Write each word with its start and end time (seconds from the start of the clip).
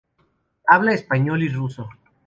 Habla 0.65 0.95
español 0.95 1.43
y 1.43 1.49
ruso. 1.49 1.87